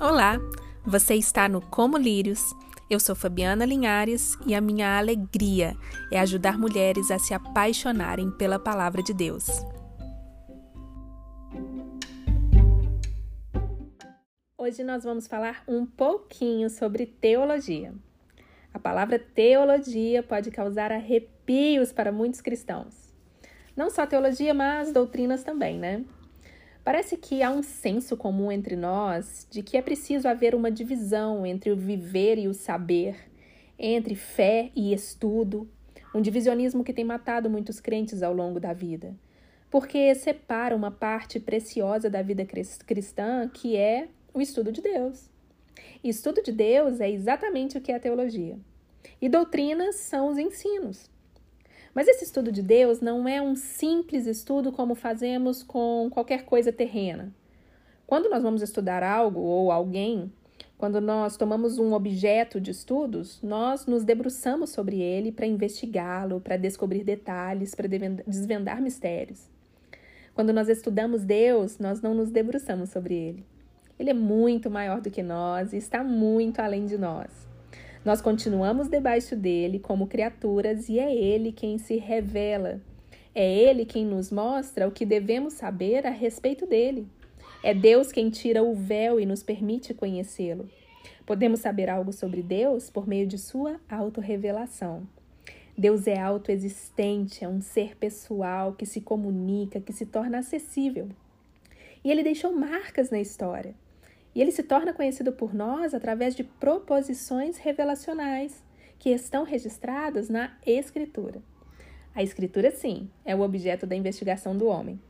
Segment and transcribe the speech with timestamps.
[0.00, 0.38] Olá,
[0.84, 2.54] você está no Como Lírios.
[2.88, 5.76] Eu sou Fabiana Linhares e a minha alegria
[6.12, 9.48] é ajudar mulheres a se apaixonarem pela palavra de Deus.
[14.56, 17.92] Hoje nós vamos falar um pouquinho sobre teologia.
[18.72, 23.12] A palavra teologia pode causar arrepios para muitos cristãos.
[23.76, 26.04] Não só teologia, mas doutrinas também, né?
[26.88, 31.44] Parece que há um senso comum entre nós de que é preciso haver uma divisão
[31.44, 33.30] entre o viver e o saber,
[33.78, 35.68] entre fé e estudo,
[36.14, 39.14] um divisionismo que tem matado muitos crentes ao longo da vida,
[39.70, 45.28] porque separa uma parte preciosa da vida cristã que é o estudo de Deus.
[46.02, 48.58] E estudo de Deus é exatamente o que é a teologia.
[49.20, 51.10] E doutrinas são os ensinos.
[51.94, 56.72] Mas esse estudo de Deus não é um simples estudo como fazemos com qualquer coisa
[56.72, 57.32] terrena.
[58.06, 60.32] Quando nós vamos estudar algo ou alguém,
[60.78, 66.56] quando nós tomamos um objeto de estudos, nós nos debruçamos sobre ele para investigá-lo, para
[66.56, 69.50] descobrir detalhes, para desvendar mistérios.
[70.34, 73.44] Quando nós estudamos Deus, nós não nos debruçamos sobre ele.
[73.98, 77.28] Ele é muito maior do que nós e está muito além de nós.
[78.08, 82.80] Nós continuamos debaixo dele como criaturas e é ele quem se revela.
[83.34, 87.06] É ele quem nos mostra o que devemos saber a respeito dele.
[87.62, 90.70] É Deus quem tira o véu e nos permite conhecê-lo.
[91.26, 95.06] Podemos saber algo sobre Deus por meio de sua autorrevelação.
[95.76, 101.10] Deus é autoexistente, é um ser pessoal que se comunica, que se torna acessível.
[102.02, 103.74] E ele deixou marcas na história.
[104.38, 108.62] E ele se torna conhecido por nós através de proposições revelacionais
[108.96, 111.42] que estão registradas na Escritura.
[112.14, 115.00] A Escritura, sim, é o objeto da investigação do homem.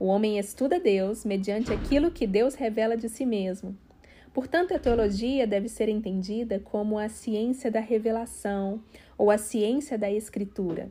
[0.00, 3.76] O homem estuda Deus mediante aquilo que Deus revela de si mesmo.
[4.32, 8.82] Portanto, a teologia deve ser entendida como a ciência da revelação
[9.18, 10.90] ou a ciência da Escritura.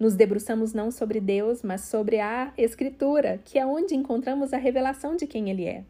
[0.00, 5.14] Nos debruçamos não sobre Deus, mas sobre a Escritura, que é onde encontramos a revelação
[5.14, 5.84] de quem Ele é.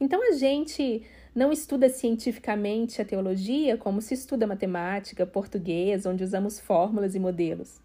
[0.00, 1.02] Então a gente
[1.34, 7.80] não estuda cientificamente a teologia como se estuda matemática, português, onde usamos fórmulas e modelos.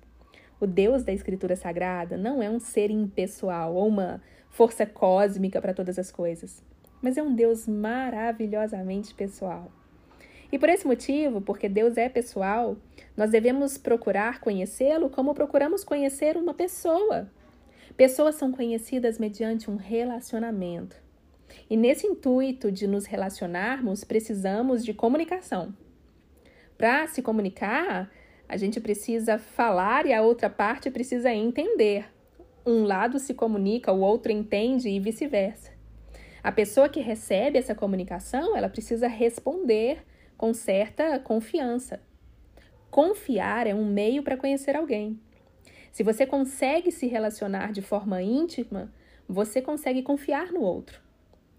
[0.59, 5.73] O Deus da Escritura Sagrada não é um ser impessoal ou uma força cósmica para
[5.73, 6.63] todas as coisas,
[7.01, 9.71] mas é um Deus maravilhosamente pessoal.
[10.51, 12.77] E por esse motivo, porque Deus é pessoal,
[13.17, 17.29] nós devemos procurar conhecê-lo como procuramos conhecer uma pessoa.
[17.97, 21.04] Pessoas são conhecidas mediante um relacionamento.
[21.69, 25.75] E nesse intuito de nos relacionarmos, precisamos de comunicação.
[26.77, 28.11] Para se comunicar,
[28.47, 32.05] a gente precisa falar e a outra parte precisa entender.
[32.65, 35.71] Um lado se comunica, o outro entende e vice-versa.
[36.43, 40.03] A pessoa que recebe essa comunicação, ela precisa responder
[40.37, 41.99] com certa confiança.
[42.91, 45.19] Confiar é um meio para conhecer alguém.
[45.91, 48.93] Se você consegue se relacionar de forma íntima,
[49.27, 51.04] você consegue confiar no outro.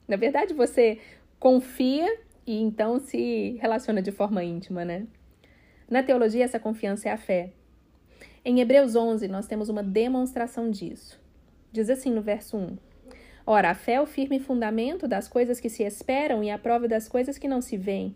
[0.07, 0.99] Na verdade, você
[1.39, 5.07] confia e então se relaciona de forma íntima, né?
[5.89, 7.53] Na teologia, essa confiança é a fé.
[8.45, 11.21] Em Hebreus 11, nós temos uma demonstração disso.
[11.73, 12.79] Diz assim no verso 1:
[13.45, 16.89] Ora, a fé é o firme fundamento das coisas que se esperam e a prova
[16.89, 18.15] das coisas que não se veem.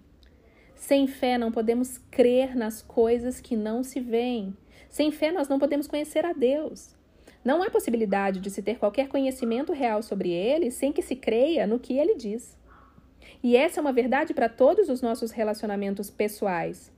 [0.75, 4.57] Sem fé não podemos crer nas coisas que não se veem.
[4.89, 6.97] Sem fé nós não podemos conhecer a Deus.
[7.45, 11.67] Não há possibilidade de se ter qualquer conhecimento real sobre ele sem que se creia
[11.67, 12.57] no que ele diz.
[13.43, 16.93] E essa é uma verdade para todos os nossos relacionamentos pessoais.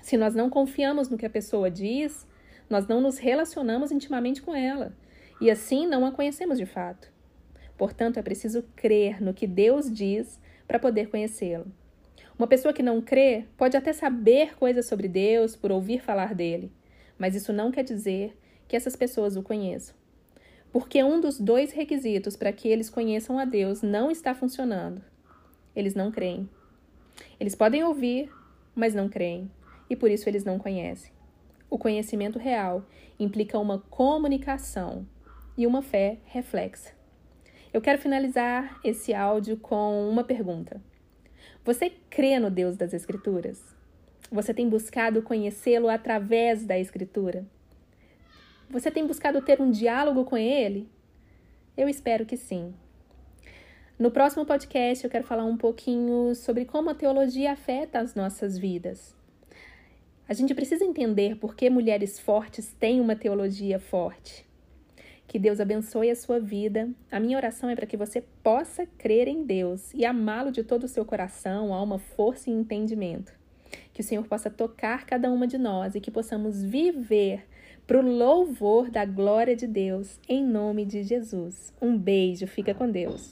[0.00, 2.26] Se nós não confiamos no que a pessoa diz,
[2.70, 4.92] nós não nos relacionamos intimamente com ela
[5.40, 7.10] e assim não a conhecemos de fato.
[7.76, 11.66] Portanto, é preciso crer no que Deus diz para poder conhecê-lo.
[12.38, 16.72] Uma pessoa que não crê pode até saber coisas sobre Deus por ouvir falar dele,
[17.18, 18.36] mas isso não quer dizer
[18.72, 19.94] que essas pessoas o conheçam.
[20.72, 25.02] Porque um dos dois requisitos para que eles conheçam a Deus não está funcionando.
[25.76, 26.48] Eles não creem.
[27.38, 28.32] Eles podem ouvir,
[28.74, 29.50] mas não creem,
[29.90, 31.12] e por isso eles não conhecem.
[31.68, 32.86] O conhecimento real
[33.20, 35.06] implica uma comunicação
[35.54, 36.94] e uma fé reflexa.
[37.74, 40.80] Eu quero finalizar esse áudio com uma pergunta.
[41.62, 43.62] Você crê no Deus das Escrituras?
[44.30, 47.44] Você tem buscado conhecê-lo através da Escritura?
[48.72, 50.88] Você tem buscado ter um diálogo com ele?
[51.76, 52.72] Eu espero que sim.
[53.98, 58.56] No próximo podcast, eu quero falar um pouquinho sobre como a teologia afeta as nossas
[58.56, 59.14] vidas.
[60.26, 64.46] A gente precisa entender por que mulheres fortes têm uma teologia forte.
[65.28, 66.88] Que Deus abençoe a sua vida.
[67.10, 70.84] A minha oração é para que você possa crer em Deus e amá-lo de todo
[70.84, 73.34] o seu coração, alma, força e entendimento.
[73.92, 77.51] Que o Senhor possa tocar cada uma de nós e que possamos viver
[77.92, 81.74] para o louvor da glória de Deus, em nome de Jesus.
[81.78, 83.30] Um beijo, fica com Deus.